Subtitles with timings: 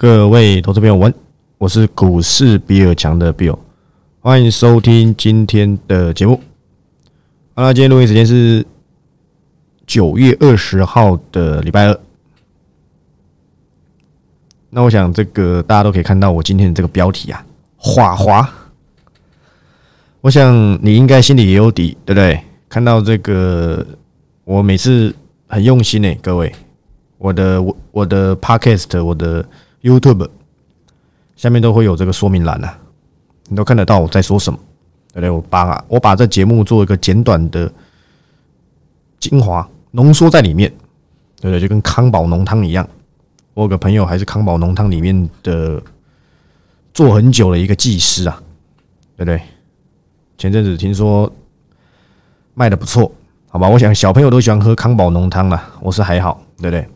[0.00, 1.12] 各位投资朋友，我
[1.58, 3.58] 我是股市比尔强的 Bill，
[4.20, 6.40] 欢迎收听今天的节目。
[7.52, 8.64] 好了，今天录音时间是
[9.88, 12.00] 九月二十号的礼拜二。
[14.70, 17.44] 那我想，这个大家都可以看到我今天的这个标题啊，
[17.76, 18.48] 华华。
[20.20, 22.40] 我想你应该心里也有底，对不对？
[22.68, 23.84] 看到这个，
[24.44, 25.12] 我每次
[25.48, 26.54] 很用心诶，各位，
[27.18, 29.44] 我的我我的 Podcast，我的。
[29.82, 30.28] YouTube
[31.36, 32.78] 下面都会有这个说明栏啊，
[33.48, 34.58] 你都看得到我在说什么，
[35.12, 35.30] 对不对？
[35.30, 37.70] 我把我把这节目做一个简短的
[39.20, 40.68] 精华浓缩在里面，
[41.40, 41.60] 对不对？
[41.60, 42.88] 就跟康宝浓汤一样。
[43.54, 45.82] 我有个朋友还是康宝浓汤里面的
[46.94, 48.42] 做很久的一个技师啊，
[49.16, 49.40] 对不对？
[50.36, 51.32] 前阵子听说
[52.54, 53.10] 卖的不错，
[53.48, 53.68] 好吧？
[53.68, 56.88] 我想小朋友都喜欢喝康宝浓汤了，我是还好，对不对？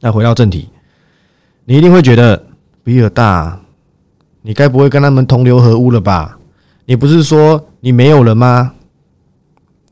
[0.00, 0.68] 那回到正题。
[1.68, 2.40] 你一定会觉得
[2.84, 3.60] 比尔大，
[4.42, 6.38] 你该不会跟他们同流合污了吧？
[6.84, 8.72] 你不是说你没有了吗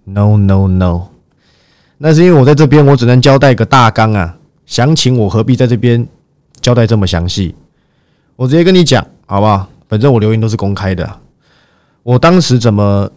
[0.05, 1.09] ？No No No，
[1.99, 6.07] 那是因为我在这边，我只能交代个大纲啊，详情我何必在这边
[6.61, 7.53] 交代这么详细？
[8.37, 9.69] 我直接跟你讲，好不好？
[9.89, 11.19] 反正我留言都是公开的。
[12.05, 13.11] 我当时怎么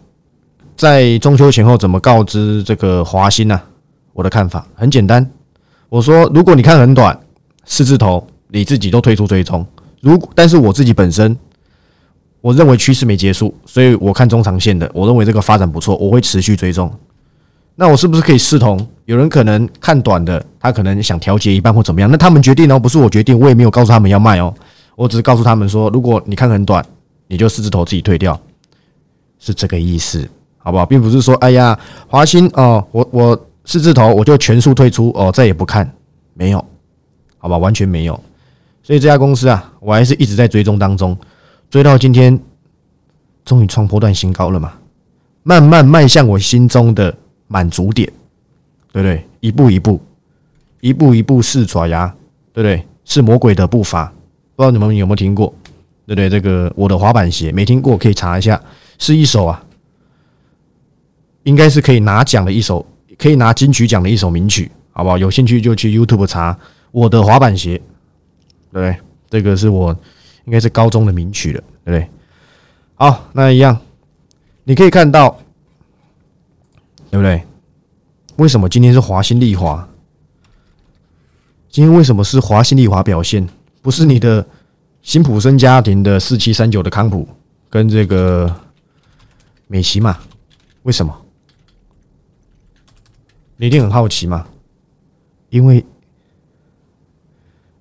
[0.75, 3.61] 在中秋前后怎么告知这个华兴呢？
[4.13, 5.29] 我的看法很简单，
[5.89, 7.19] 我说如果你看很短，
[7.63, 8.27] 四字头。
[8.49, 9.65] 你自己都退出追踪，
[10.01, 11.37] 如果但是我自己本身，
[12.41, 16.91] 我认为趋势没结束，所以我看中长线的，我认为这个发展不错，我会持续追踪。
[17.75, 18.87] 那我是不是可以视同？
[19.05, 24.53] 有人可能看短的，他可能想调节一半或怎么样，那他们决定哦，不是我决定，我也没有告诉他们要卖哦，
[24.95, 26.83] 我只是告诉他们说，如果你看很短，
[27.27, 28.39] 你就四字头自己退掉，
[29.39, 30.85] 是这个意思，好不好？
[30.85, 35.87] 并不是说，哎呀，华兴哦，我我四字头我就全数退出哦，再也不看，
[36.33, 36.65] 没有，
[37.37, 38.19] 好吧，完全没有。
[38.87, 41.17] 所以这家公司啊，我还是一直在追踪当中，
[41.69, 42.39] 追到今天，
[43.43, 44.71] 终于创破段新高了嘛，
[45.43, 47.13] 慢慢迈向我心中的
[47.49, 48.09] 满足点，
[48.93, 49.27] 对不对？
[49.41, 49.99] 一步一步，
[50.79, 52.07] 一步一步是爪牙，
[52.53, 52.87] 对不对？
[53.03, 54.05] 是魔鬼的步伐，
[54.55, 55.53] 不知道你们有没有听过，
[56.05, 56.29] 对不对？
[56.29, 58.57] 这个我的滑板鞋没听过，可以查一下，
[58.97, 59.61] 是一首啊，
[61.43, 62.85] 应该是可以拿奖的一首，
[63.17, 65.17] 可以拿金曲奖的一首名曲，好不好？
[65.17, 66.57] 有兴趣就去 YouTube 查
[66.91, 67.81] 我的滑板鞋。
[68.77, 68.95] 对，
[69.27, 69.89] 这个是我
[70.45, 72.09] 应该是高中的名曲了，对不对？
[72.93, 73.75] 好，那一样，
[74.65, 75.35] 你可以看到，
[77.09, 77.41] 对不对？
[78.35, 79.89] 为什么今天是华新丽华？
[81.71, 83.49] 今天为什么是华新丽华表现？
[83.81, 84.45] 不是你的
[85.01, 87.27] 辛普森家庭的四七三九的康普
[87.71, 88.55] 跟这个
[89.65, 90.19] 美琪嘛？
[90.83, 91.19] 为什么？
[93.55, 94.45] 你一定很好奇嘛？
[95.49, 95.83] 因为。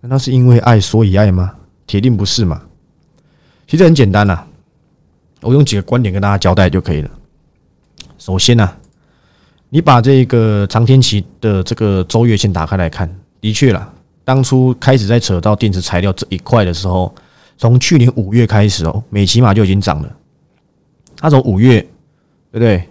[0.06, 1.52] 难道是因为爱所以爱吗？
[1.84, 2.62] 铁定不是嘛。
[3.66, 4.40] 其实很简单呐，
[5.40, 7.10] 我用几个观点跟大家交代就可以了。
[8.16, 8.72] 首先呢，
[9.68, 17.12] 你把这个长天期的这个周月线打开来看，的确啦，当初开始在扯到电池材料这一块的时候，
[17.58, 20.16] 从去年五月开始哦，美骑马就已经涨了。
[21.16, 21.80] 它从五月，
[22.52, 22.88] 对不对？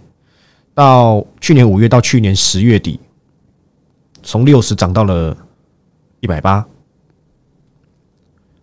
[0.74, 3.00] 到去年五月到去年十月底，
[4.22, 5.34] 从六十涨到了
[6.20, 6.62] 一百八。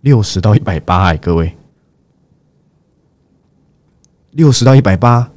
[0.04, 1.56] 六十到一百八哎，各位，
[4.32, 5.32] 六十到一百八。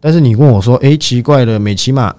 [0.00, 2.10] 但是你问我说：“哎，奇怪了，美骑马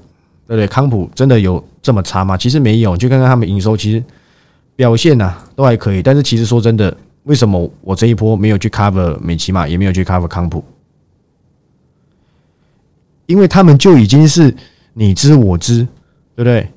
[0.46, 0.68] 对不对？
[0.68, 4.04] 康普真的有这么差吗？”其实没有，就看看他们营收，其实
[4.76, 6.04] 表现呐都还可以。
[6.04, 10.64] 但是其实说真的，为什么我这一波没有去 cover 美骑马，也没有去 cover 康普？
[13.26, 14.56] 因为他们就已经是
[14.94, 15.80] 你知我知，
[16.36, 16.72] 对不对？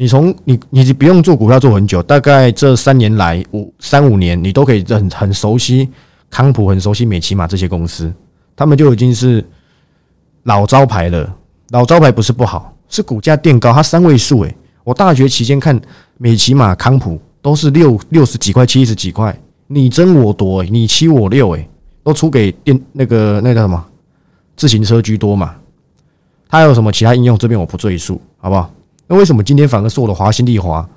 [0.00, 5.86] 你从你你不用做股票做很久，大概这三年来五三五年，你都可以很很熟悉
[6.30, 8.10] 康普，很熟悉美骑马这些公司，
[8.56, 9.46] 他们就已经是
[10.44, 11.30] 老招牌了。
[11.68, 14.56] 老招牌不是不好，是股价垫高，它三位数诶。
[14.84, 15.78] 我大学期间看
[16.16, 21.68] 美骑马、康普都是六六十几块、七十几块，你争我夺，你七我六诶，
[22.02, 23.84] 都出给电那个那个什么
[24.56, 25.54] 自行车居多嘛。
[26.48, 27.36] 它有什么其他应用？
[27.36, 28.70] 这边我不赘述，好不好？
[29.10, 30.88] 那为什么今天反而是我的华新丽华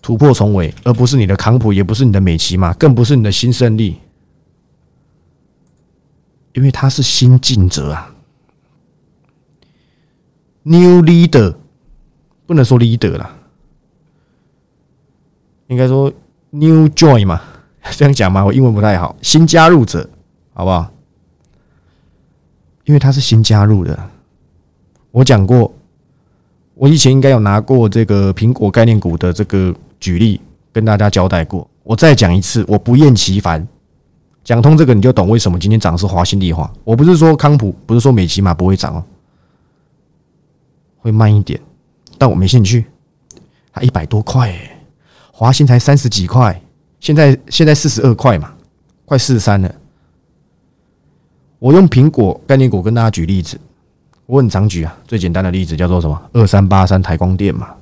[0.00, 3.98] 突破重围，而不是你的康普，也不是你的美琪嘛，更不是你的新胜利？
[6.52, 8.14] 因为他是新进者啊
[10.62, 11.56] ，New Leader
[12.46, 13.34] 不能说 Leader 啦，
[15.66, 16.12] 应该说
[16.50, 17.42] New Join 嘛，
[17.96, 20.08] 这样讲嘛，我英文不太好，新加入者，
[20.54, 20.88] 好不好？
[22.84, 24.08] 因为他是新加入的，
[25.10, 25.74] 我讲过。
[26.82, 30.40] 我以前应该有拿过这个苹果概念股的这个举例，
[30.72, 33.64] 跟大家交代过，我再讲一次，我不厌其烦。
[34.42, 36.68] 讲通这个，你就懂为什么今天涨是华新丽化。
[36.82, 39.04] 我不是说康普，不是说美琪玛不会涨哦，
[40.98, 41.60] 会慢一点，
[42.18, 42.84] 但我没兴趣。
[43.72, 44.84] 它一百多块，哎，
[45.30, 46.60] 华新才三十几块，
[46.98, 48.52] 现在现在四十二块嘛，
[49.04, 49.72] 快四十三了。
[51.60, 53.56] 我用苹果概念股跟大家举例子，
[54.26, 56.30] 我很常举啊，最简单的例子叫做什么？
[56.32, 57.74] 二三八三台光电嘛。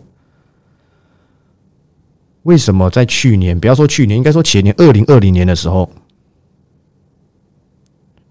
[2.44, 5.88] 为什么在去年，不要说去年，应该说前年二零二零年的时候？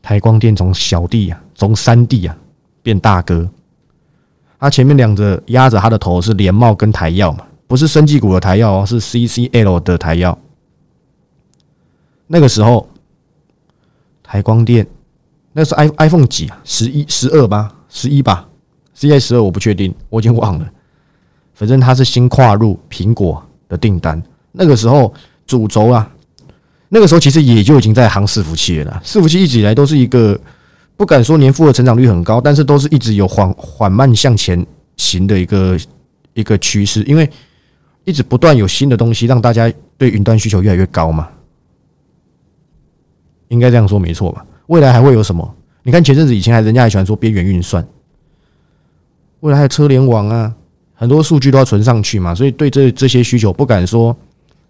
[0.02, 2.36] 台光电从小弟啊，从三弟啊
[2.82, 3.48] 变大哥，
[4.60, 10.36] 他前面两个压着他的头是联茂跟台药嘛，不是生技股的台药哦，是 CCL 的台药。
[12.26, 12.90] 那个时候，
[14.24, 14.88] 台光电
[15.54, 16.60] 那是 i iPhone 几啊？
[16.64, 18.48] 十一、十二吧，十一吧
[18.98, 20.70] ，CI 十二我不确定，我已经忘了。
[21.54, 24.22] 反正它是新跨入苹果的订单，
[24.52, 25.14] 那个时候
[25.46, 26.10] 主轴啊。
[26.92, 29.00] 那个时候其实也就已经在行伺服器了。
[29.06, 30.40] 伺服器一直以来都是一个
[30.98, 34.66] 不敢说年复合成长率很高，但是都是一直有缓缓慢向前
[34.98, 35.78] 行的一个
[36.34, 37.30] 一个趋势，因为
[38.06, 41.30] 一直不断有新的东西让大家对云端需求越来越高嘛。
[43.50, 44.44] 应该这样说没错吧？
[44.66, 45.56] 未来还会有什么？
[45.84, 47.86] 你看前阵子以前还人家还喜欢说边缘运算，
[49.40, 50.54] 未来还有车联网啊，
[50.94, 54.16] 很多数据都要存上去嘛，所以对这这些需求不敢说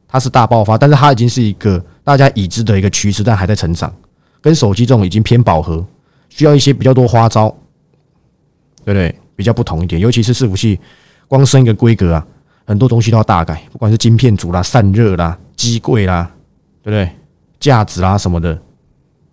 [0.07, 1.83] 它是大爆发，但是它已经是一个。
[2.01, 3.93] 大家已知的一个趋势，但还在成长，
[4.41, 5.85] 跟手机这种已经偏饱和，
[6.27, 7.55] 需要一些比较多花招，
[8.83, 9.13] 对不对？
[9.35, 10.79] 比较不同一点，尤其是伺服器，
[11.27, 12.25] 光升一个规格啊，
[12.65, 16.31] 很多东西都要大改，不管是晶片组啦、散热啦、机柜啦，
[16.81, 17.11] 对不对？
[17.59, 18.59] 架子啦什么的。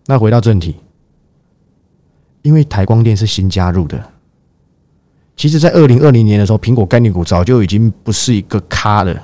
[0.05, 0.77] 那回到正题，
[2.47, 4.01] 因为台光电是新加入的，
[5.37, 9.21] 其实在二零二零年的时候，苹果概念股早就已经不是一个咖了。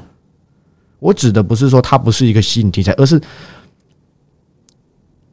[0.98, 3.20] 我指的不是说它不是一个吸引题材，而是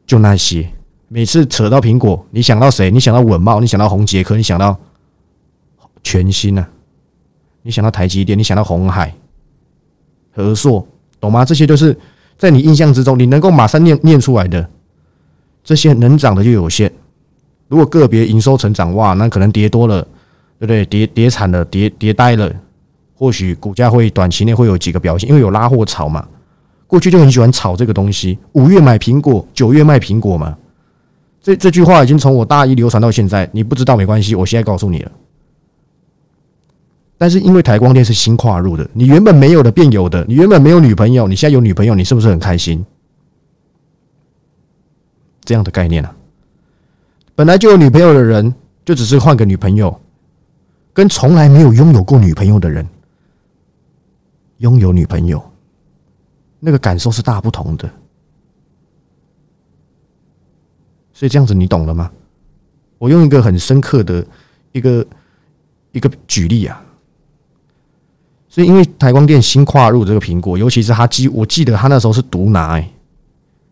[0.06, 0.70] 就那些
[1.08, 2.92] 每次扯到苹果，你想到谁？
[2.92, 4.78] 你想到稳茂，你想到宏杰科，你想到
[6.04, 6.70] 全新啊，
[7.62, 9.12] 你想到台积电，你想到红海、
[10.30, 10.86] 和硕，
[11.18, 11.44] 懂吗？
[11.44, 11.98] 这些都是
[12.38, 14.70] 在你印象之中，你能够马上念念出来的。
[15.64, 16.92] 这些能涨的就有限。
[17.70, 20.02] 如果个别营收成长，哇，那可能跌多了，
[20.58, 20.84] 对不对？
[20.86, 22.52] 跌跌惨了，跌跌呆了。
[23.14, 26.26] 或许股价会短期内会有几个表现，因为有拉货炒嘛。
[26.88, 30.58] 过去就很喜欢炒这个东西，五月买苹果，九月卖苹果嘛。
[31.40, 35.12] 这这句话已经从我大一流传到现在，你不知道没关系，我现在告诉你了。
[37.16, 42.84] 但是因为台光电是新跨入的，你原本没有的变有的，你原本没有女朋友，你现在有女朋友，你是不是很开心？
[45.44, 46.16] 这样的概念啊，
[47.40, 48.54] 本来就有女朋友的人，
[48.84, 49.98] 就只是换个女朋友，
[50.92, 52.86] 跟从来没有拥有过女朋友的人。
[54.58, 55.42] 拥有女朋友，
[56.58, 57.88] 那个感受是大不同的，
[61.14, 62.12] 所以这样子你懂了吗？
[62.98, 64.22] 我用一个很深刻的
[64.72, 65.06] 一个
[65.92, 66.84] 一个举例啊，
[68.50, 72.92] 所以因为台光电新跨入这个苹果，尤其是他记，我记得他那时候是独拿，哎，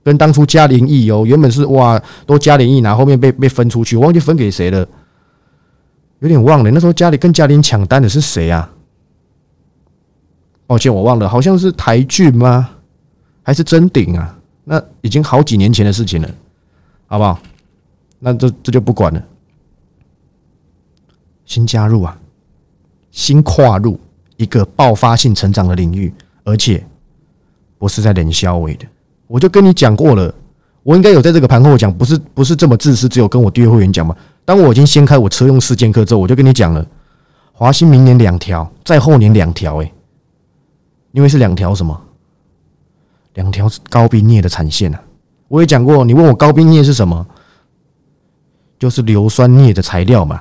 [0.04, 4.86] 跟当初嘉联益哦，原本是哇都嘉联益拿，后面被被分出去，我忘记分给谁了，
[6.20, 8.70] 有点忘了，那时候家里跟嘉联抢单的是谁啊？
[10.66, 12.70] 抱歉，我忘了，好像是台骏吗？
[13.42, 14.38] 还是真鼎啊？
[14.64, 16.28] 那已经好几年前的事情了，
[17.06, 17.40] 好不好？
[18.18, 19.22] 那这这就不管了。
[21.46, 22.18] 新加入啊，
[23.10, 23.98] 新跨入
[24.36, 26.12] 一个爆发性成长的领域，
[26.44, 26.84] 而且
[27.78, 28.84] 不是在冷消尾的。
[29.28, 30.34] 我就跟你讲过了，
[30.82, 34.16] 我应该有在这个盘后讲，不是不是这么自私，只有跟我订阅会员讲嘛。
[34.44, 36.84] 当我已经掀开我车用四剑客之后，我就跟你讲了，
[37.52, 39.92] 华兴明年两条，再后年两条，哎。
[41.12, 41.98] 因为是两条什么？
[43.34, 45.02] 两条高冰镍的产线啊！
[45.48, 47.26] 我也讲过，你问我高冰镍是什么，
[48.78, 50.40] 就是硫酸镍的材料嘛。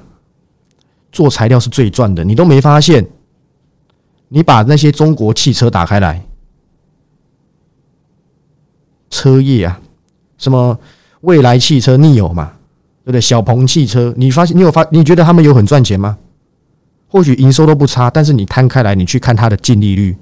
[1.12, 3.08] 做材料是最赚的，你都没发现？
[4.28, 6.27] 你把那些中国汽车打开来，
[9.10, 9.80] 车业啊，
[10.38, 10.80] 什么
[11.22, 12.54] 未来汽车、逆友嘛，
[13.04, 13.22] 对不对？
[13.22, 14.86] 小鹏汽车，你发现你有发？
[14.92, 16.18] 你觉得他们有很赚钱吗？
[17.08, 20.18] 或许营收都不差，但是你摊开来，你去看它的净利率。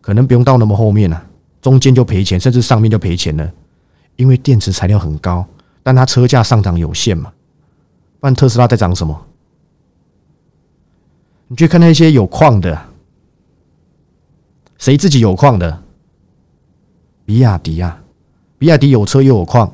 [0.00, 1.26] 可能不用到那么后面了，
[1.60, 3.52] 中间就赔钱，甚至上面就赔钱了，
[4.16, 5.44] 因为电池材料很高，
[5.82, 7.32] 但它车价上涨有限嘛。
[8.20, 9.26] 不然特斯拉在涨什么？
[11.48, 12.80] 你去看那些有矿的，
[14.78, 15.82] 谁自己有矿的？
[17.26, 18.02] 比亚迪啊，
[18.56, 19.70] 比亚迪有车又有矿，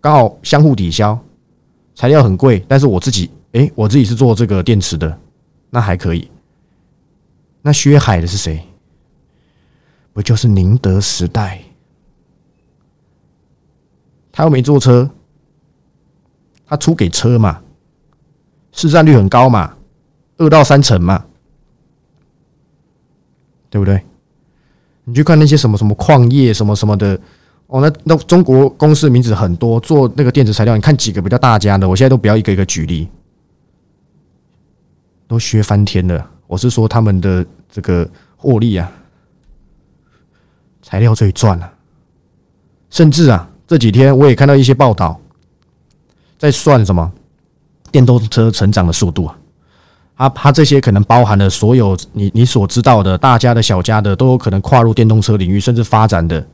[0.00, 1.18] 刚好相互抵消，
[1.94, 5.18] 材料很贵，但是我自己，哎，我自己是做这个电池的，
[5.70, 6.28] 那还可以。
[7.62, 8.62] 那薛海的是谁？
[10.12, 11.62] 不就是宁德时代？
[14.32, 15.08] 他又没坐车，
[16.66, 17.62] 他出给车嘛，
[18.72, 19.76] 市占率很高嘛，
[20.38, 21.24] 二到三成嘛，
[23.70, 24.04] 对不对？
[25.08, 27.16] 你去看那些什么什么矿业什么什么的，
[27.68, 33.08] 哦，那那中国公司名字很多，做那个电子材料，你看几个比较大家的，我现在都不要一个一个举例，
[35.28, 36.28] 都削翻天了。
[36.48, 38.90] 我是说他们的这个获利啊，
[40.82, 41.72] 材料最赚了，
[42.90, 45.20] 甚至啊，这几天我也看到一些报道，
[46.36, 47.12] 在算什么
[47.92, 49.38] 电动车成长的速度啊。
[50.16, 56.46] 啊，它这些可能包含了所有你你所知道的大家的小家的都有可能跨入电动车领域，甚至发展的。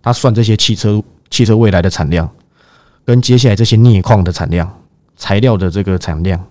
[0.00, 2.30] 他算这些汽车汽车未来的产量，
[3.04, 4.72] 跟接下来这些镍矿的产量、
[5.16, 6.42] 材料的这个产量，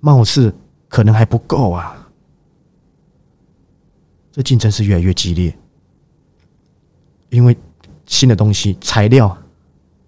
[0.00, 0.54] 貌似
[0.88, 1.96] 可能还不够啊。
[4.30, 5.56] 这竞争是越来越激烈，
[7.30, 7.56] 因为
[8.06, 9.36] 新的东西材料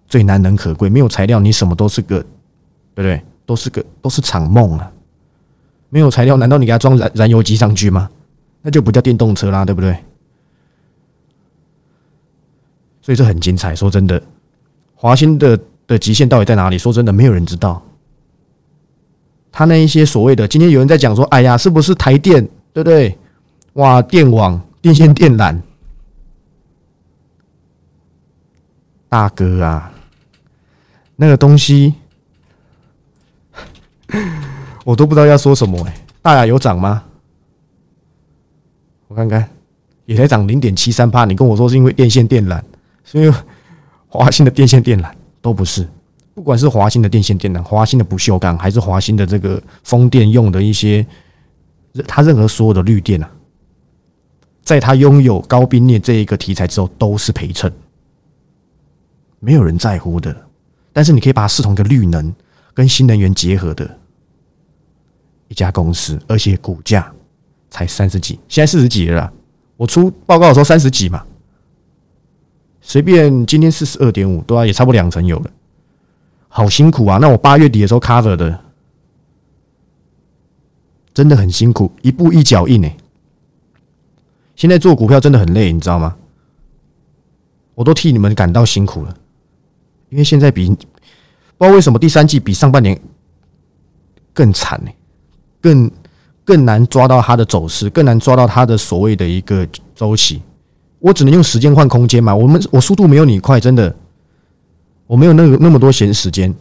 [0.07, 2.21] 最难能可贵，没有材料你什么都是个，
[2.95, 3.23] 对不对？
[3.47, 4.93] 都是个都是场梦啊。
[5.91, 8.09] 没有材料，难道你给它装燃燃油机上去吗？
[8.63, 9.97] 那就不叫电动车啦，对不对？
[13.03, 13.75] 所以这很精彩。
[13.75, 14.23] 说真的，
[14.95, 16.79] 华兴的的极限到底在哪里？
[16.79, 17.83] 说真的，没有人知道。
[19.51, 22.47] 他那一些所谓的，今天有人在讲说，哎呀，是不是台电？
[22.73, 23.19] 对不对？
[23.73, 25.59] 哇，电网、电线电缆，
[29.09, 29.93] 大哥啊，
[31.17, 31.95] 那个东西。
[34.85, 37.05] 我都不知道要说什么哎，大雅有涨吗？
[39.09, 39.49] 我看看，
[40.07, 41.25] 也才涨零点七三帕。
[41.25, 42.63] 你跟我说是因为电线电缆，
[43.05, 43.39] 是因为
[44.09, 45.11] 华兴的电线电缆
[45.41, 45.87] 都不是。
[46.33, 51.05] 不管是华兴的电线电缆、华兴的不锈钢，还是华兴的这个风电用的一些，
[52.07, 53.31] 它任何所有的绿电啊，
[54.63, 57.71] 在它拥有高冰镍这一个题材之后，都是陪衬，
[59.41, 60.35] 没有人在乎的。
[60.93, 62.33] 但是你可以把它视同一个绿能
[62.73, 63.99] 跟新能源结合的。
[65.50, 67.12] 一家公司，而且股价
[67.71, 69.30] 才三十几，现在四十几了。
[69.76, 71.26] 我出报告的时候三十几嘛，
[72.80, 75.50] 随便今天四十二点五，对啊，也差不多两成有了。
[76.49, 77.19] 好辛苦啊！
[77.21, 78.61] 那我八月底的时候 cover 的，
[81.12, 82.97] 真的很辛苦，一步一脚印哎。
[84.54, 86.16] 现在做股票真的很累，你知道吗？
[87.75, 89.16] 我都替你们感到辛苦了，
[90.11, 90.87] 因为现在比不知
[91.59, 93.00] 道为什么第三季比上半年
[94.33, 94.90] 更惨呢。
[95.61, 95.90] 更
[96.45, 100.43] 更难抓到它的走势，更难抓到它的所谓的一个周期。
[100.99, 102.35] 我只能用时间换空间嘛。
[102.35, 103.95] 我们我速度没有你快，真的，
[105.07, 106.55] 我没有那个那么多闲时间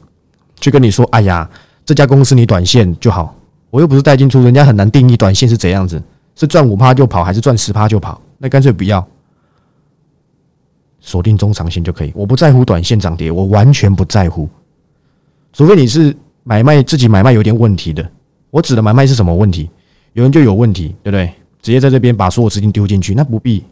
[0.59, 1.05] 去跟你说。
[1.11, 1.49] 哎呀，
[1.85, 3.35] 这家公司你短线就好，
[3.69, 6.01] 我又不是带进出，人家很难定义短线是怎样子，
[6.35, 8.21] 是赚五趴就跑，还是赚十趴就跑？
[8.37, 9.05] 那干脆不要，
[11.01, 12.13] 锁定中长线就可以。
[12.15, 14.47] 我不在乎短线涨跌，我完全不在乎，
[15.51, 18.09] 除非你是买卖自己买卖有点问题的。
[18.51, 19.69] 我指的买卖是什么问题？
[20.13, 21.33] 有人就有问题，对不对？
[21.61, 23.63] 直接在这边把所有资金丢进去，那不必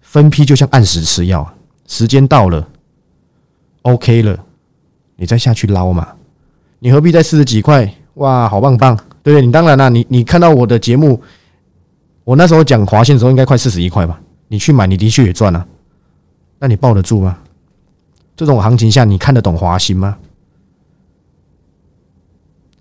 [0.00, 1.54] 分批，就像按时吃药，
[1.86, 2.68] 时间到了
[3.82, 4.38] ，OK 了，
[5.16, 6.08] 你再下去捞嘛。
[6.80, 7.94] 你何必在四十几块？
[8.14, 9.46] 哇，好棒棒，对不对？
[9.46, 11.22] 你当然啦，你你看到我的节目，
[12.24, 14.20] 我那时候讲华信的时候，应该快四十一块吧？
[14.48, 15.64] 你去买，你的确也赚了，
[16.58, 17.38] 那你抱得住吗？
[18.34, 20.18] 这种行情下，你看得懂华兴吗？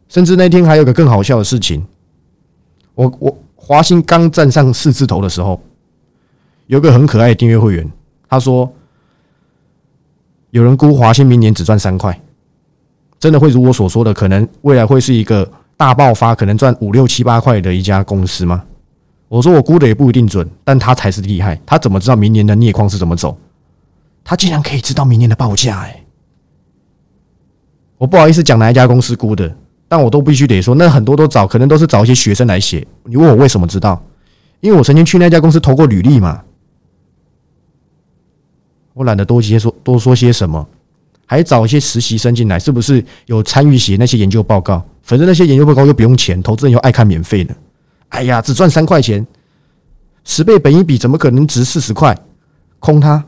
[0.09, 1.85] 甚至那天还有个更好笑的事情，
[2.95, 5.61] 我我华兴刚站上四字头的时候，
[6.67, 7.89] 有个很可爱的订阅会员，
[8.27, 8.69] 他说
[10.49, 12.19] 有人估华兴明年只赚三块，
[13.19, 18.63] 真的会如我所说的，可能未来会是一个大爆发，可能赚五六七八块的一家公司吗？
[19.27, 23.37] 我说我估的也不一定准，但他才是厉害，他怎么知道明年的镍矿是怎么走？
[24.23, 26.03] 他竟然可以知道明年的报价，哎，
[27.99, 29.55] 我不好意思讲哪一家公司估的。
[29.89, 32.87] 但我都必须得说，那很多都找，可能都是找一些学生来写。
[33.03, 34.01] 你问我为什么知道？
[34.61, 36.43] 因为我曾经去那家公司投过履历嘛。
[38.93, 40.67] 我懒得多些说多说些什么，
[41.25, 44.85] 还找一些实习生进来，是不是有参与写那些研究报告？
[45.01, 47.55] 反正那些研究报告又不用钱，投资人又爱看免费的。
[48.09, 49.25] 哎呀，只赚三块钱，
[50.23, 52.15] 十倍本一比，怎么可能值四十块？
[52.79, 53.23] 空它，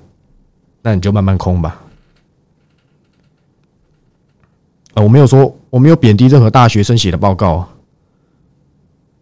[0.84, 1.82] 那你就慢慢空吧。
[4.94, 5.58] 啊，我没有说。
[5.72, 7.68] 我没有贬低任何大学生写的报告，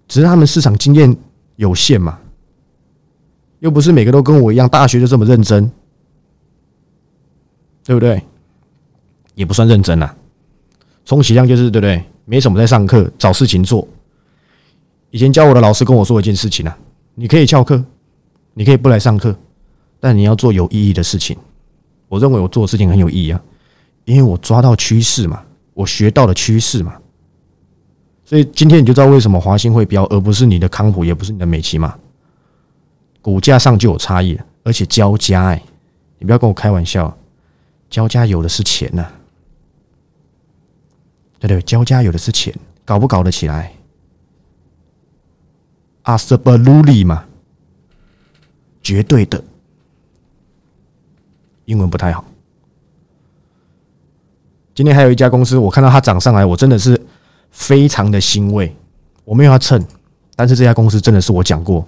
[0.07, 1.15] 只是他们市场经验
[1.55, 2.19] 有限嘛，
[3.59, 5.71] 又不是每个都跟我一样大学就这么认真，
[7.85, 8.21] 对不对？
[9.35, 10.13] 也不算认真啊，
[11.05, 12.03] 充其量就是对不对？
[12.25, 13.87] 没什么在上课，找事情做。
[15.11, 16.77] 以前教我的老师跟我说一件事情啊，
[17.15, 17.83] 你可以翘课，
[18.53, 19.35] 你可以不来上课，
[19.99, 21.37] 但你要做有意义的事情。
[22.07, 23.41] 我认为我做的事情很有意义啊，
[24.05, 25.43] 因为我抓到趋势嘛，
[25.79, 26.99] 我学到了趋势嘛。
[28.25, 31.97] 所以今天你就知道为什么华兴会飙，而不是你的康普，也不是你的美琪嘛。
[33.21, 35.63] 股价上就有差异，而且交加哎，
[36.17, 37.17] 你不要跟我开玩笑，
[37.89, 39.07] 交加有的是钱呐，
[41.39, 43.73] 对对，交加有的是钱，搞不搞得起来？
[46.03, 47.25] 阿斯伯鲁利嘛，
[48.83, 49.41] 绝对的，
[51.65, 52.25] 英文不太好。
[54.79, 56.97] 今天还有一家公司，我看到它涨上来，我真的是
[57.51, 58.73] 非常的欣慰。
[59.25, 59.77] 我没有要蹭，
[60.37, 61.85] 但是这家公司真的是我讲过。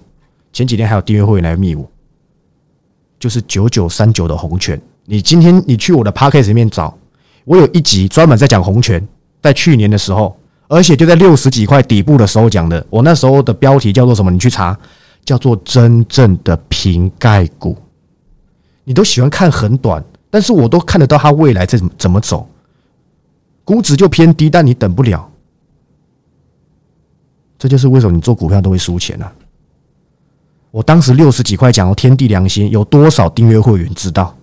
[0.52, 1.90] 前几天还有订阅会员来密我，
[3.18, 4.78] 就是九九三九的红泉。
[5.06, 6.94] 你今天你去我的 p a c k a g e 里面找，
[7.46, 9.08] 我有一集专门在讲红泉，
[9.42, 12.86] 在去年的时候，而且就在六十几块底部的时候讲的。
[12.90, 14.30] 我那时候的标题叫做什么？
[14.30, 14.78] 你去查，
[15.24, 17.78] 叫做真正的瓶盖股。
[18.84, 22.46] 你都喜欢看很短，但是我都看得到它未来怎怎么走，
[23.64, 25.30] 估值就偏低，但你等不了。
[27.58, 29.32] 这就是为什么你做股票都会输钱啊。
[30.72, 34.36] 我当时六十几块讲哦，天地良心，有多少订阅会员知道？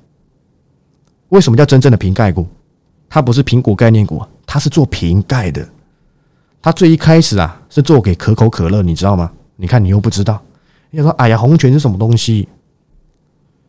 [1.30, 2.46] 为什么叫真正的瓶盖股？
[3.08, 5.66] 它不是苹果概念股，它是做瓶盖的。
[6.60, 9.32] 它最一开始啊，是做给可口可乐，你知道吗？
[9.56, 10.40] 你看你又不知道，
[10.90, 12.48] 你说哎呀，红泉是什么东西？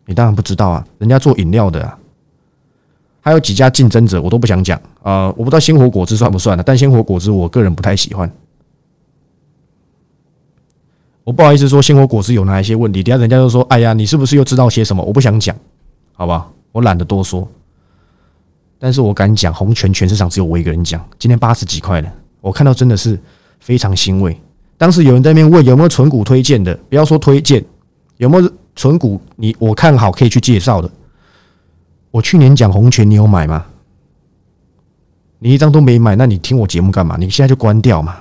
[0.05, 1.97] 你当然不知道啊，人家做饮料的啊。
[3.21, 5.27] 还有几家竞争者，我都不想讲啊。
[5.37, 8.31] 我不知道鲜活果汁算不算的，但鲜活果汁我个人不太喜欢。
[11.23, 15.55] 我不好意思说鲜活果汁有哪一些问题，等下人家就说：“哎呀，你是不是又知道些什么？”我不想讲，
[16.13, 17.47] 好吧，我懒得多说。
[18.79, 21.05] 但是我敢讲，红泉全市场只有我一个人讲。
[21.19, 22.11] 今天八十几块了，
[22.41, 23.19] 我看到真的是
[23.59, 24.35] 非常欣慰。
[24.77, 27.63] 当时有人在那边问有没有纯股推荐的，不要说推荐，
[28.17, 30.89] 有没有纯股你我看好可以去介绍的。
[32.11, 33.65] 我去年讲红权，你有买吗？
[35.39, 37.15] 你一张都没买，那你听我节目干嘛？
[37.17, 38.17] 你现在就关掉嘛。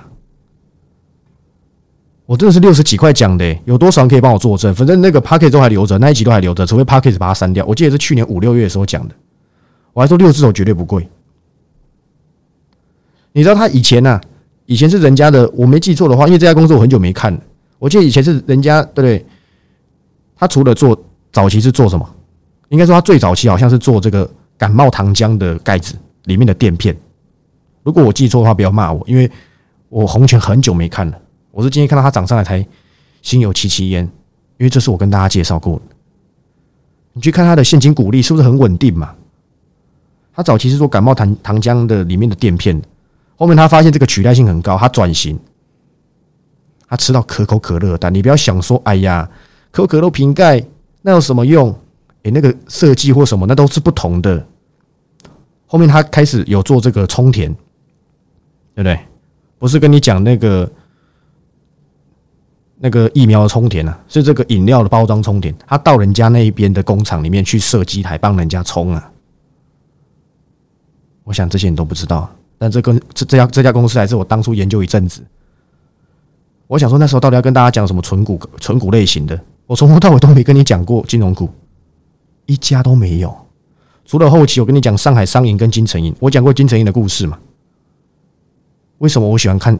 [2.25, 4.73] 我真的是六十几块讲的，有多少人可以帮我作证？
[4.75, 7.65] 反正那个 p a c k e t 都还留着，那一集都还留着，除非 p a c k e t 把它删掉。
[7.65, 9.15] 我记得是去年五六月的时候讲的，
[9.93, 11.09] 我还说六只手绝对不贵。
[13.31, 14.21] 你知道他以前呢？
[14.65, 17.39] 以前是人家的，我没记错的话，因为这家公司我很久没看了。
[17.79, 19.25] 我记得以前是人家，对不对？
[20.35, 20.95] 他除了做
[21.31, 22.07] 早期是做什么？
[22.69, 26.95] 应该说他最早期好像是做这个感冒糖浆的盖子里面的垫片。
[27.83, 29.29] 如果我记错的话，不要骂我，因为
[29.89, 31.19] 我红泉很久没看了。
[31.51, 32.65] 我是今天看到它涨上来才
[33.21, 34.03] 心有戚戚焉，
[34.57, 35.81] 因为这是我跟大家介绍过的。
[37.13, 39.15] 你去看它的现金股利是不是很稳定嘛？
[40.31, 42.79] 他早期是做感冒糖糖浆的里面的垫片，
[43.35, 45.37] 后面他发现这个取代性很高，他转型，
[46.87, 49.29] 他吃到可口可乐但你不要想说，哎呀，
[49.71, 50.63] 可口可乐瓶盖
[51.01, 51.75] 那有什么用？
[52.23, 54.45] 诶，那个设计或什么那都是不同的。
[55.65, 57.53] 后面他开始有做这个充填，
[58.73, 58.99] 对不对？
[59.57, 60.69] 不是跟你讲那个。
[62.81, 69.11] 那个疫苗的充填啊，是这个饮料的包装充填，他到人家那一边的工厂里面去设机台帮人家充啊。
[71.25, 75.21] 我想这些你都不知道，但这跟这这家这家公司还是我当初研究一阵子。
[76.67, 81.49] 我想说那时候到底要跟大家讲什么纯股纯股类型的，我从头到尾都没跟你讲过金融股，
[82.49, 83.35] 一家都没有。
[84.05, 87.37] 除了后期我跟你讲上海商银跟金城银，我讲过金城银的故事嘛？
[88.97, 89.77] 为什么我喜欢看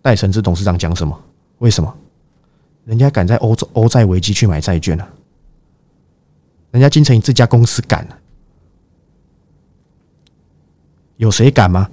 [0.00, 1.20] 戴承志董事长讲什么？
[1.58, 1.92] 为什么？
[2.84, 5.08] 人家敢在欧洲欧债危机去买债券啊？
[6.70, 8.16] 人家金城银这家公司敢啊？
[11.16, 11.90] 有谁敢吗？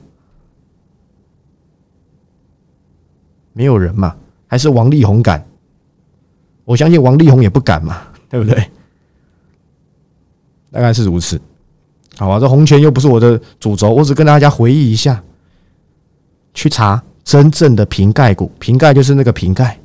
[3.54, 4.16] 没有人嘛？
[4.46, 5.44] 还是王力宏敢？
[6.64, 8.70] 我相信王力宏也不敢嘛，对不对？
[10.76, 11.40] 大概是如此。
[12.18, 15.24] 好吧，这红泉又不是我的主轴，我只跟大家回忆一下，
[16.54, 19.80] 去查真正的瓶盖股，瓶盖就是那个瓶盖。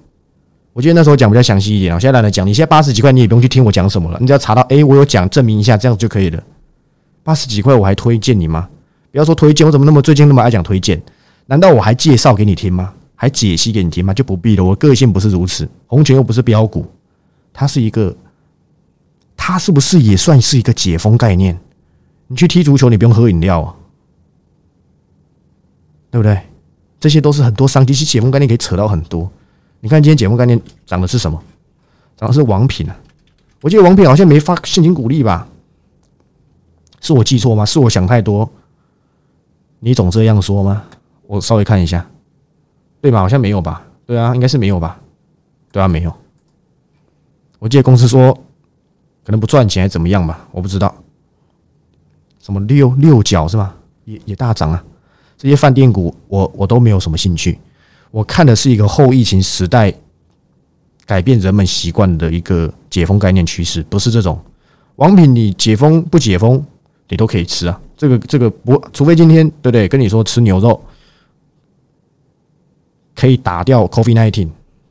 [0.73, 2.45] 我记得那时候讲比较详细一点，我现在懒得讲。
[2.45, 6.43] 你现在八十几块，你也不用去听我讲什么了，你只要查到，哎，我有讲，证明一下，这样就可以了。
[7.23, 8.69] 八十几块我还推荐你吗？
[9.13, 11.01] 不要说推荐，我怎么那么最近那么爱讲推荐？
[11.47, 12.93] 难道我还介绍给你听吗？
[13.15, 14.13] 还解析给你听吗？
[14.13, 14.65] 就不必了。
[14.65, 15.69] 我个性不是如此。
[15.87, 16.87] 红泉又不是标股，
[17.53, 18.15] 它是一个，
[19.51, 21.59] 它是不是也算是一个解封概念？
[22.29, 23.75] 你去踢足球，你不用喝饮料啊，
[26.09, 26.41] 对不对？
[27.01, 29.29] 这些都是很多商机，其实解封概念可以扯到很多。
[29.81, 31.43] 你看今天解封概念涨的是什么？
[32.17, 32.97] 涨的是王品啊！
[33.61, 35.49] 我记得王品好像没发现金股利吧？
[37.01, 37.65] 是我记错吗？
[37.67, 38.49] 是我想太多？
[39.81, 40.85] 你总这样说吗？
[41.27, 42.09] 我稍微看一下，
[43.01, 43.19] 对吧？
[43.19, 43.85] 好像没有吧？
[44.07, 45.01] 对啊，应该是没有吧？
[45.73, 46.15] 对啊，没有。
[47.59, 48.39] 我记得公司说
[49.25, 50.95] 可能不赚钱还怎么样吧，我不知道。
[52.41, 53.75] 什么六六角是吗？
[54.05, 54.83] 也也大涨啊！
[55.37, 57.59] 这些饭店股我我都没有什么兴趣。
[58.11, 59.93] 我看的是一个后疫情时代
[61.07, 64.43] 改变人们习惯的一个解封概念趋势，不是这种
[64.97, 66.65] 王品你解封不解封
[67.09, 67.81] 你都可以吃啊。
[67.97, 69.87] 这个这个不，除非今天对不对？
[69.87, 70.83] 跟你说吃牛肉
[73.15, 74.49] 可以打掉 COVID nineteen，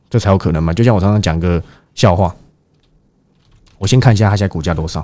[0.08, 0.72] 这才有可能嘛。
[0.72, 1.62] 就像我常常讲个
[1.94, 2.34] 笑话，
[3.80, 5.00] 我先看一下它现在股价多少，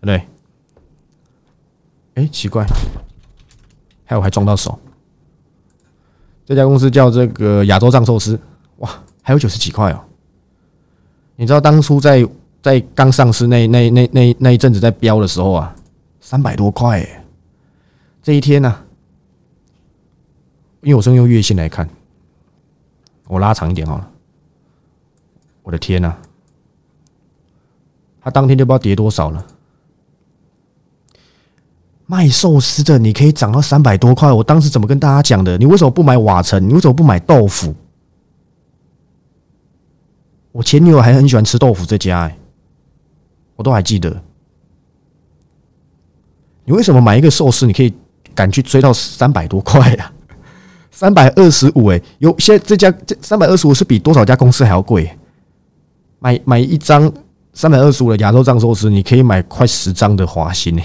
[0.00, 0.26] 不对？
[2.14, 2.64] 哎，奇怪，
[4.06, 4.78] 还有还撞到手。
[6.46, 8.40] 这家公司叫这个亚洲藏寿司，
[8.78, 8.88] 哇，
[9.20, 10.02] 还有九十几块哦。
[11.36, 12.26] 你知道当初在
[12.62, 15.76] 在刚上市那那那那那一阵子在飙的时候啊，
[16.20, 17.06] 三百多块。
[18.22, 18.74] 这一天呢，
[20.80, 21.86] 因为我是用月线来看，
[23.26, 24.10] 我拉长一点好了。
[25.62, 26.16] 我的天呐，
[28.28, 29.42] 它当天就不知道跌多少了。
[32.04, 34.30] 卖寿司的，你可以涨到三百多块。
[34.30, 35.56] 我当时怎么跟大家讲的？
[35.56, 36.68] 你为什么不买瓦城？
[36.68, 37.74] 你为什么不买豆腐？
[40.52, 42.38] 我前女友还很喜欢吃豆腐这家，哎，
[43.56, 44.14] 我都还记得。
[46.66, 47.94] 你为什么买一个寿司，你可以
[48.34, 50.12] 敢去追到三百多块呀？
[50.92, 55.10] 三百二十五，哎，有现在这家这三百二十五是比多少家公司还要贵？
[56.18, 57.10] 买买一张
[57.58, 60.82] 三百二十五的亚洲藏寿司，你可以买快十张的华兴呢。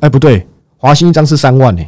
[0.00, 0.44] 哎，不对，
[0.76, 1.86] 华兴一张是三万呢，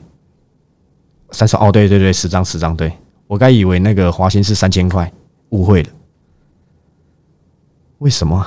[1.33, 2.93] 三十哦，对对对，十张十张，对
[3.27, 5.13] 我该以为那个华兴是三千块，
[5.49, 5.91] 误会了。
[7.99, 8.47] 为什么？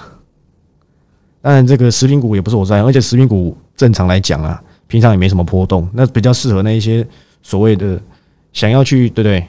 [1.42, 7.06] 当然，这个食品股也不是我在，而且食品股正常来讲啊，平常也没什么波动，那比较适合那一些
[7.42, 8.02] 所谓的
[8.54, 9.46] 想要去对不对？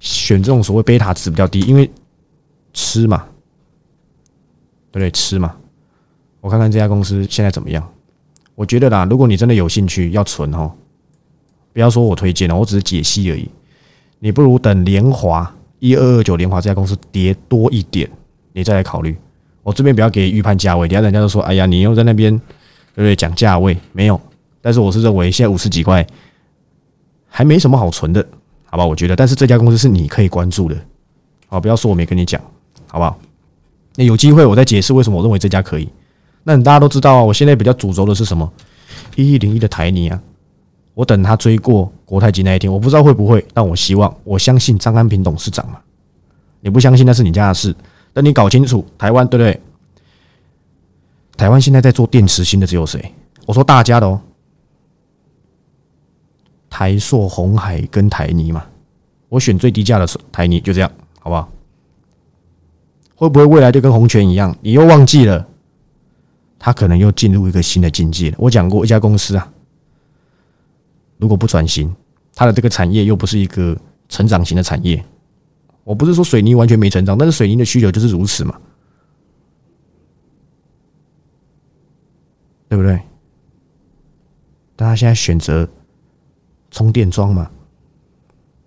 [0.00, 1.90] 选这种所谓贝塔值比较低，因为
[2.72, 3.26] 吃嘛，
[4.90, 5.10] 对不对？
[5.10, 5.56] 吃嘛，
[6.40, 7.86] 我看看这家公司现在怎么样。
[8.54, 10.72] 我觉得啦，如果你真的有兴趣要存哦，
[11.72, 13.48] 不要说我推荐了，我只是解析而已。
[14.18, 18.10] 你不如等联华一二二九联华这家公司跌多一点，
[18.52, 19.14] 你再来考虑。
[19.62, 24.18] 我这边不要给预判价位，等下人家都说：“哎呀，你又在那边对不对讲价位？”没有，
[24.62, 26.06] 但是我是认为现在五十几块
[27.28, 28.26] 还没什么好存的，
[28.66, 28.84] 好吧？
[28.84, 30.76] 我觉得，但是这家公司是你可以关注的，
[31.48, 32.40] 好，不要说我没跟你讲，
[32.88, 33.18] 好不好？
[33.94, 35.88] 那有机会我再解释为什么我认为这家可以。
[36.44, 38.52] 那大家都知道啊，我现在比较主轴的是什么？
[39.14, 40.20] 一一零一的台泥啊，
[40.94, 45.78] 我等他追过国泰金那一天，我不知道会不会，但我希望，我相信张安平董事长嘛。
[46.60, 47.74] 你不相信那是你家的事，
[48.12, 49.60] 等你搞清楚台湾对不对？
[51.36, 53.12] 台湾现在在做电池芯的只有谁？
[53.44, 54.20] 我说大家的哦，
[56.76, 58.62] 台塑、红海跟台泥嘛，
[59.30, 61.50] 我选最低价的台泥，就这样，好不好？
[63.14, 64.54] 会不会未来就跟红泉一样？
[64.60, 65.48] 你又忘记了？
[66.58, 68.36] 他可能又进入一个新的境界了。
[68.38, 69.50] 我讲过一家公司啊，
[71.16, 71.96] 如果不转型，
[72.34, 73.74] 它的这个产业又不是一个
[74.10, 75.02] 成长型的产业。
[75.82, 78.60] 我不是说水泥完全没成长，但是水泥的需求就是如此嘛，
[82.68, 83.00] 对不对？
[84.76, 85.66] 大家现在选择
[86.76, 87.50] 充电桩嘛？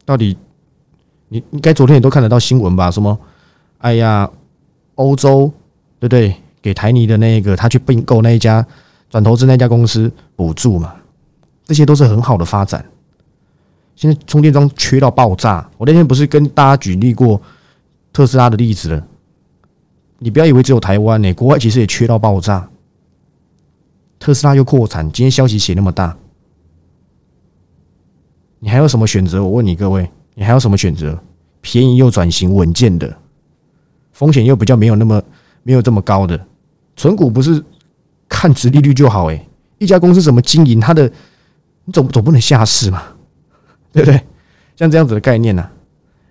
[0.04, 0.36] 到底
[1.28, 2.89] 你应该昨天也都看得到新闻吧？
[2.89, 3.15] 什么？
[3.78, 4.28] 哎呀，
[4.95, 5.54] 欧洲
[6.00, 6.36] 对不对？
[6.60, 8.65] 给台泥的那个，他去并购那一家
[9.12, 10.95] 转投资那家公司补助嘛，
[11.65, 12.84] 这些都是很好的发展。
[13.95, 17.39] 现在充电桩缺到爆炸，我那天不是跟大家举例过
[18.12, 19.08] 特斯拉的例子了？
[20.17, 22.67] 你不要以为只有台湾呢，国外其实也缺到爆炸。
[24.17, 26.17] 特斯拉又扩产，今天消息写那么大，
[28.60, 29.43] 你还有什么选择？
[29.43, 31.17] 我问你各位，你还有什么选择？
[31.62, 33.17] 便宜又转型稳健的，
[34.12, 35.22] 风险又比较没有那么
[35.63, 36.39] 没有这么高的。
[36.95, 37.63] 存股不是
[38.28, 39.45] 看值利率就好哎，
[39.78, 41.12] 一家公司怎么经营，它的
[41.86, 43.04] 你总总不能下市嘛，
[43.91, 44.22] 对不对？
[44.76, 45.69] 像这样子的概念呢，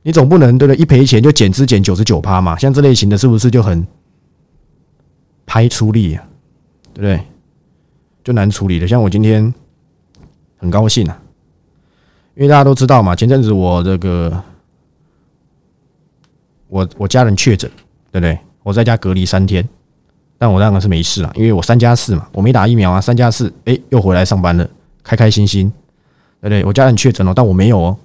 [0.03, 0.81] 你总不能对不对？
[0.81, 3.87] 一赔钱就减资减九十九趴嘛，像这类型的是不是就很
[5.45, 6.25] 拍出力啊？
[6.95, 7.27] 对不对？
[8.25, 8.89] 就难处理的。
[8.89, 9.53] 像我今天
[10.57, 11.21] 很高兴啊，
[12.39, 14.41] 因为大家都知道嘛，前阵子我这个
[16.69, 17.69] 我我家人确诊，
[18.13, 18.39] 对不对？
[18.63, 19.69] 我在家隔离三天。
[20.41, 24.71] 但我当然是没事了，因为我三加四嘛，我没打疫苗啊，三加四，哎，又回来上班了，
[25.03, 25.69] 开开心心，
[26.41, 26.65] 对不对？
[26.65, 27.97] 我家人确诊了，但我没有哦，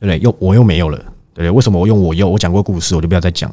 [0.00, 0.18] 不对？
[0.20, 1.50] 又我又没有了，对不对？
[1.50, 2.26] 为什么我用我又？
[2.30, 3.52] 我讲过故事，我就不要再讲。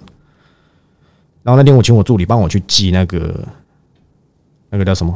[1.44, 3.46] 然后那天我请我助理帮我去寄那个
[4.70, 5.13] 那个叫什么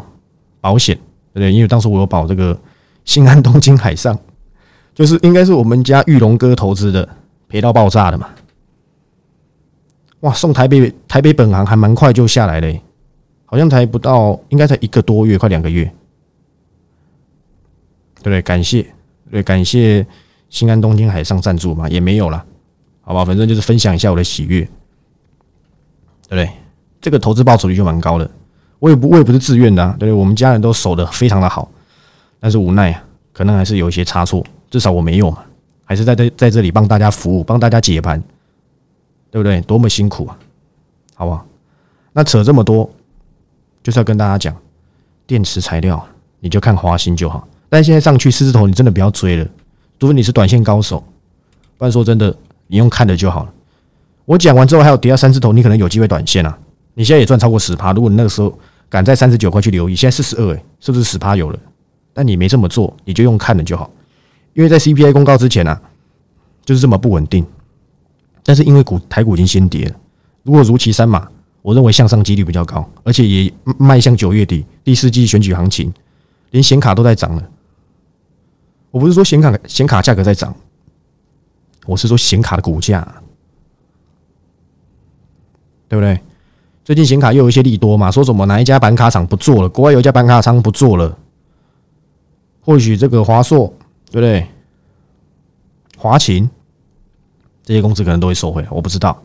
[0.59, 0.93] 保险，
[1.31, 1.53] 对不对？
[1.53, 2.59] 因为当时我有保这个
[3.05, 4.17] 新安东京海上，
[4.93, 7.07] 就是应该是我们家玉龙哥投资的，
[7.47, 8.29] 赔到爆炸的嘛。
[10.21, 12.81] 哇，送台北台北本行还蛮快就下来嘞，
[13.45, 15.83] 好像才不到，应该才一个多月，快两个月，
[18.21, 18.41] 对不对？
[18.41, 18.85] 感谢，
[19.29, 20.05] 对，感谢
[20.49, 22.45] 新安东京海上赞助嘛，也没有了，
[23.01, 26.49] 好吧，反正就是分享一下我的喜悦，对不对？
[27.01, 28.31] 这个投资报酬率就蛮高的，
[28.79, 30.17] 我也不我也不是自愿的，啊，对不对？
[30.17, 31.69] 我们家人都守的非常的好，
[32.43, 33.01] 但是无奈啊，
[33.31, 35.45] 可能还是有一些差错，至少我没有嘛，
[35.85, 38.21] 还是在在在这里帮大家服务，帮大家解盘。
[39.31, 39.59] 对不对？
[39.61, 40.37] 多么辛苦啊，
[41.15, 41.43] 好不好？
[42.11, 42.87] 那扯这么多，
[43.81, 44.55] 就是要跟大家讲，
[45.25, 46.05] 电池材料
[46.39, 47.47] 你就看华兴就好。
[47.67, 49.47] 但现在上去四字头，你真的不要追了，
[49.99, 51.03] 除非你是短线高手，
[51.79, 52.35] 不然说真的，
[52.67, 53.51] 你用看的就好了。
[54.25, 56.55] 我讲完之后，还有跌到三字头，你可能有机会短线啊。
[56.93, 58.55] 你现在也赚超过十趴，如果你那个时候
[58.87, 61.57] 敢在三十九块去留意，现在四十二，哎，是不是十趴有了？
[62.13, 63.89] 但你没这么做，你就用看的就好，
[64.53, 65.81] 因为在 CPI 公告之前啊，
[66.63, 67.45] 就是这么不稳定。
[68.43, 69.95] 但是因为股台股已经先跌了，
[70.43, 71.27] 如果如期三码，
[71.61, 75.93] 我认为向上几率比较高，而且也迈向九月底第四季选举行情，
[76.51, 77.49] 连显卡都在涨了。
[78.91, 80.53] 我不是说显卡显卡价格在涨，
[81.85, 83.01] 我是说显卡的股价，
[85.87, 86.19] 对不对？
[86.83, 91.17] 最近显卡又有一些利多嘛，说什么哪一家板卡厂不做了，国外有一家板卡厂不做了，
[92.63, 93.67] 或许这个华硕，
[94.09, 94.47] 对不对？
[95.97, 96.49] 华勤。
[97.65, 99.17] 这些公司可能都会受惠，我不知道，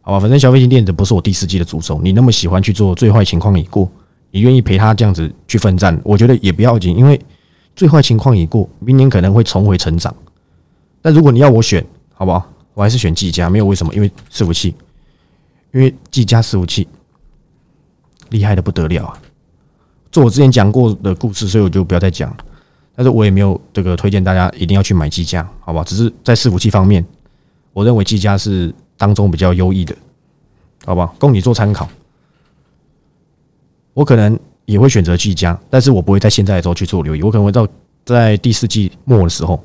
[0.00, 2.00] 好吧，反正消费型电子不是我第四季的主轴。
[2.02, 3.86] 你那么喜欢去做最坏情况已过，
[4.30, 7.20] 你愿意陪他这样子去奋战，我觉得也不要紧，因为
[7.76, 10.14] 最坏情况已过，明年可能会重回成长。
[11.02, 12.50] 但如果你要我选，好不好？
[12.72, 14.74] 我还是选技嘉，没有为什么，因为伺服器，
[15.72, 16.88] 因为技嘉伺服器
[18.30, 19.20] 厉害的不得了啊！
[20.10, 22.36] 做我之前讲过的故事，所以我就不要再讲了。
[22.94, 25.82] 但是我也没有这个推荐大家一定要去买技嘉，好吧？
[25.84, 27.04] 只是在伺服器方面。
[27.72, 29.96] 我认为技嘉是当中比较优异的，
[30.84, 31.88] 好吧，供你做参考。
[33.94, 37.66] 我可能也会选择技嘉，但是我不会在现在的时候去做留意，我可能会到
[38.04, 39.62] 在第四季末的时候，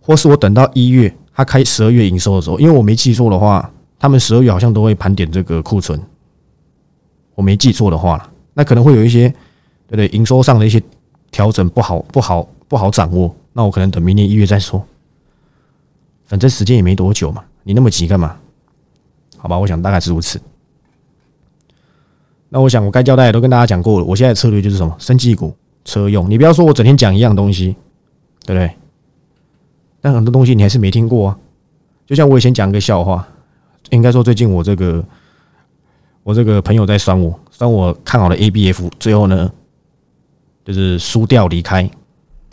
[0.00, 6.00] 或是我等到一月他开十二月营收的时候，因为我没记错的话，他们十二月好像都会盘点这个库存。
[7.34, 9.28] 我没记错的话，那可能会有一些
[9.88, 10.08] 对对？
[10.08, 10.80] 营收上的一些
[11.30, 13.34] 调整不好，不好，不好掌握。
[13.52, 14.84] 那我可能等明年一月再说。
[16.26, 18.36] 反正时间也没多久嘛，你那么急干嘛？
[19.36, 20.40] 好吧，我想大概是如此。
[22.50, 24.04] 那我想我该交代的都跟大家讲过了。
[24.04, 24.94] 我现在策略就是什么？
[24.98, 26.30] 生技股、车用。
[26.30, 27.76] 你不要说我整天讲一样东西，
[28.44, 28.70] 对不对？
[30.00, 31.38] 但很多东西你还是没听过啊。
[32.06, 33.26] 就像我以前讲一个笑话，
[33.90, 35.04] 应该说最近我这个
[36.22, 39.50] 我这个朋友在酸我，酸我看好了 ABF，最后呢
[40.68, 41.90] 就是输掉离开，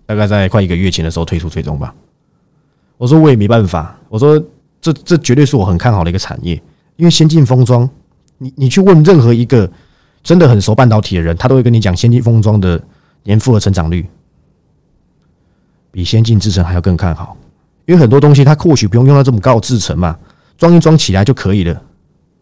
[0.05, 1.93] 大概在快一个月前的时候退出最终吧。
[2.95, 4.41] 我说我也没办法，我说
[4.79, 6.55] 这这绝对是我很看好的一个产业，
[6.95, 7.89] 因为先进封装，
[8.37, 9.69] 你你去问任何一个
[10.23, 12.81] 真的很熟半导体的人，他都会跟你讲先进封装的
[13.23, 14.07] 年复合成长率
[15.91, 17.35] 比先进制程还要更看好，
[17.85, 20.17] 因为很多东西它或许不用用到这么高的制程嘛，
[20.57, 21.81] 装一装起来就可以了，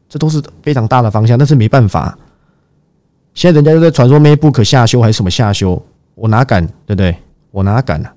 [0.07, 2.15] 这都是非常大的方向，但是没办法，
[3.33, 5.81] 现在人家又在传说 MacBook 下修还是什么下修，
[6.15, 7.15] 我哪敢对不对？
[7.51, 8.09] 我哪敢呢？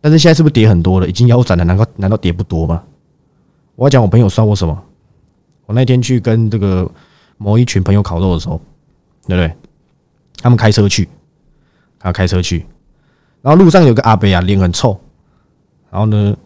[0.00, 1.08] 但是现在是不是跌很多了？
[1.08, 2.82] 已经腰斩了，难道难道跌不多吗？
[3.74, 4.82] 我要讲我朋友酸我什么？
[5.66, 6.90] 我那天去跟这个
[7.38, 8.60] 某一群朋友烤肉的时候，
[9.26, 9.52] 对不对？
[10.40, 11.08] 他们开车去，
[11.98, 12.64] 他开车去，
[13.42, 14.98] 然后路上有个阿伯啊，脸很臭。
[15.90, 16.36] 然后呢，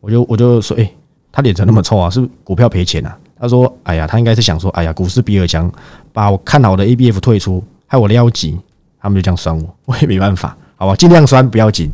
[0.00, 0.92] 我就我就说，哎，
[1.32, 2.10] 他脸怎么那么臭啊？
[2.10, 3.18] 是股票赔钱啊？
[3.40, 5.72] 他说，哎呀，他应该是想说，哎呀，股市比尔强，
[6.18, 8.58] 把我看好的 ABF 退出，害我撩急。
[9.00, 11.92] 他们就这样酸我， 我也没办法，好吧，尽量酸，不要紧。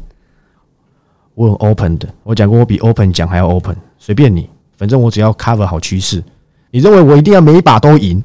[1.35, 6.25] 我很 open 的，我讲过我比 open 讲还要 open，随便你，反正我只要 cover 好趋势。
[6.71, 8.25] 你认为我一定要每一把都赢，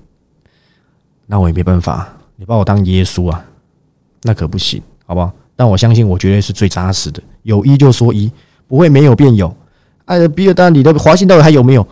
[1.25, 2.07] 那我也没办法。
[2.38, 3.45] 你把我当耶稣啊，
[4.21, 5.29] 那可不行，好不好？
[5.57, 8.31] 但我相信我绝对是最扎实的，有一就说一，
[8.69, 9.53] 不会没有便有。
[10.05, 11.85] 哎，比尔，丹，你的华信到底还有没有？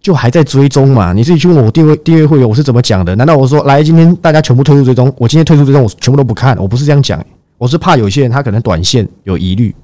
[0.00, 1.12] 就还在追踪嘛？
[1.12, 3.14] 你自己去问我订阅订阅会员，我是怎么讲的？
[3.16, 5.12] 难道我说来今天大家全部退出追踪？
[5.18, 6.56] 我今天退出追踪，我全部都不看？
[6.58, 7.24] 我不是这样讲，
[7.58, 9.74] 我是怕有些人他可能短线有疑虑。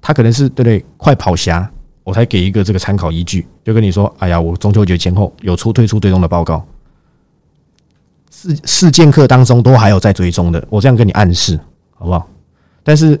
[0.00, 0.84] 他可能是对不对？
[0.96, 1.68] 快跑侠，
[2.04, 6.64] 我才给一个这个参考依据，就跟你说，哎呀，我中秋节前后有出退出追踪的报告，
[8.30, 11.58] 四四剑客当中都还有在追踪的，我这样跟你暗示，
[11.94, 12.28] 好不好？
[12.84, 13.20] 但是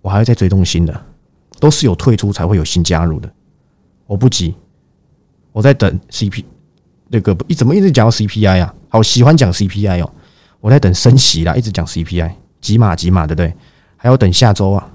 [0.00, 0.98] 我还要再追踪新的，
[1.60, 3.30] 都是有退出才会有新加入的，
[4.06, 4.54] 我不急，
[5.56, 6.44] 我在等 CP
[7.08, 8.74] 那个一怎么一直讲到 CPI 啊？
[8.90, 10.12] 好喜欢讲 CPI 哦，
[10.60, 13.54] 我在等升息啦，一直讲 CPI，几码几码，对不对？
[13.96, 14.86] 还要等下周啊，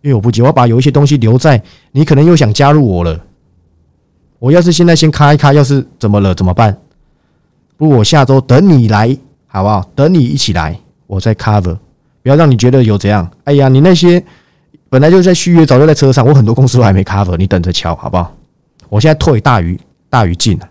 [0.00, 1.62] 因为我不急，我要把有一些东西留在
[1.92, 3.22] 你可能又想加入我了。
[4.38, 6.74] 我要是现在先开一开，要是怎么了怎么办？
[7.76, 9.14] 不，我下周等你来，
[9.46, 9.86] 好不好？
[9.94, 11.76] 等你一起来，我再 cover，
[12.22, 13.30] 不要让你觉得有怎样。
[13.44, 14.24] 哎呀，你那些
[14.88, 18.34] 本来就在续约，早就在车上，我很多公司都还没 cover，你等着瞧，好不好？
[18.88, 20.68] 我现在退大于大于进了，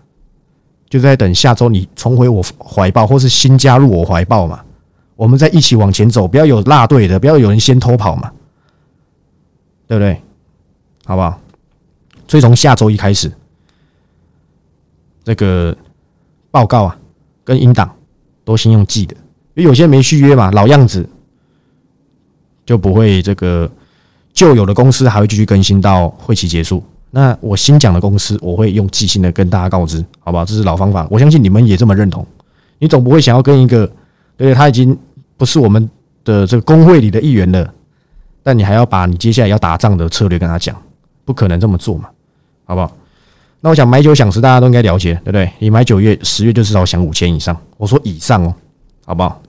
[0.88, 4.64] 就在等下周你重回我怀抱，或是新加入我怀抱嘛。
[5.16, 8.32] 我们再一起往前走，不要有落队的，不要有人先偷跑嘛，
[9.86, 10.20] 对不对？
[11.04, 11.40] 好不好？
[12.28, 13.32] 所以从下周一开始。
[15.24, 15.76] 这个
[16.50, 16.98] 报告啊，
[17.44, 17.94] 跟英档
[18.44, 19.14] 都先用寄的，
[19.54, 21.08] 因为有些没续约嘛，老样子
[22.64, 23.70] 就不会这个
[24.32, 26.82] 旧有的公司还会继续更新到会期结束。
[27.10, 30.44] 那我新讲的公司，我会用寄信的跟大家告知，好不好？
[30.44, 32.26] 这是老方法，我相信你们也这么认同。
[32.78, 33.90] 你总不会想要跟一个
[34.36, 34.96] 对他已经
[35.36, 35.88] 不是我们
[36.24, 37.72] 的这个工会里的一员了，
[38.42, 40.76] 但你还要把你接下来要打仗的策略跟他讲，
[41.24, 42.08] 不可能这么做嘛，
[42.66, 42.92] 好不好？
[43.60, 45.50] 那我想买九享十，大家都应该了解，对不对？
[45.58, 47.56] 你买九月、十月就至少享五千以上。
[47.76, 48.54] 我说以上哦，
[49.04, 49.40] 好不好？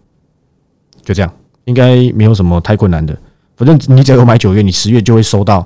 [1.03, 1.31] 就这样，
[1.65, 3.15] 应该没有什么太困难的。
[3.55, 5.63] 反正你只要有买九月，你十月就会收到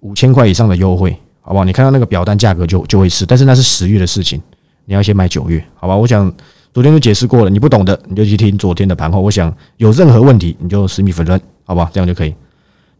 [0.00, 1.64] 五千块以上的优惠，好不好？
[1.64, 4.40] 你看到那个表单价格就就会是，但是那是十月的事情，
[4.84, 5.96] 你要先买九月，好吧？
[5.96, 6.32] 我想
[6.72, 9.20] 昨天就解释过了，你不懂的你就去听昨天的盘后。
[9.20, 11.90] 我想有任何问题你就私密粉砖，好不好？
[11.92, 12.34] 这样就可以。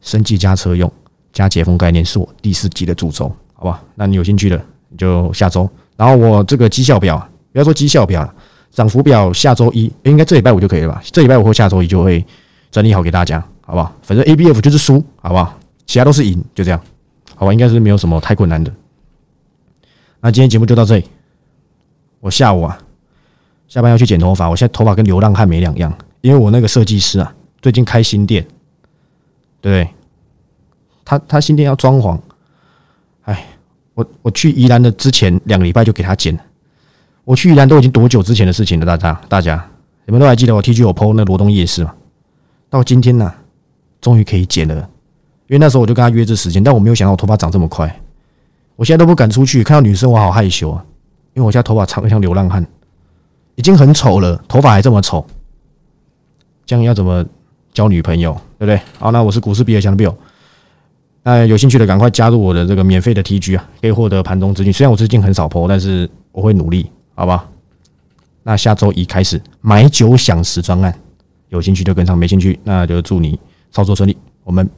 [0.01, 0.91] 升级加车用
[1.33, 3.31] 加解封概念是我第四集的主轴。
[3.55, 5.69] 好吧，那你有兴趣的你就下周。
[5.97, 7.19] 然后我这个绩效表，
[7.53, 8.33] 不要说绩效表，
[8.71, 11.03] 涨幅表下周一应该这礼拜五就可以了吧？
[11.11, 12.25] 这礼拜五或下周一就会
[12.71, 13.93] 整理好给大家，好不好？
[14.03, 15.59] 反正 A B F 就是输，好不好？
[15.89, 16.81] 其他都是赢，就这样，
[17.35, 17.53] 好吧？
[17.53, 18.71] 应该是没有什么太困难的。
[20.21, 21.05] 那今天节目就到这里。
[22.21, 22.79] 我下午啊，
[23.69, 28.47] 下班要去剪头发，我现在头发跟流浪汉没两样，因为我那个设计师啊，最近开新店，
[29.63, 29.89] 对？
[31.05, 32.21] 他他新店要装潢。
[33.23, 33.47] 哎，
[33.95, 36.41] 我我去宜兰的之前两个礼拜就给他剪了。
[37.25, 38.85] 我去宜兰都已经多久之前的事情了？
[38.85, 39.71] 大家大家，
[40.05, 41.95] 你们都还记得我 T G 我 PO 那罗东夜市吗？
[42.69, 43.33] 到今天呢，
[44.03, 44.91] 终于可以剪了。
[45.49, 48.01] 因为那时候我就跟他约这时间，但我没有想到我头发长这么快。
[48.77, 50.85] 我现在都不敢出去看到女生，我好害羞啊。
[51.35, 52.65] 因为我现在头发长得像流浪汉，
[53.55, 55.25] 已经很丑了，头发还这么丑，
[56.67, 57.25] 这样要怎么
[57.73, 58.33] 交女朋友？
[58.59, 58.81] 对不对？
[58.99, 60.15] 好，那我是股市比尔强的 Bill。
[61.23, 64.73] 那有兴趣的赶快加入我的这个免费的 TG 啊，可以获得盘中资讯。
[64.73, 67.49] 虽然我最近很少 PO，但是我会努力，好吧？
[68.43, 70.93] 那下周一开始买酒享十专案，
[71.51, 73.39] 有兴趣就跟上，没兴趣那就祝你
[73.71, 74.17] 操作顺利。
[74.43, 74.69] 我们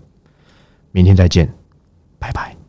[0.93, 1.53] 明天再见，
[2.19, 2.60] 拜拜。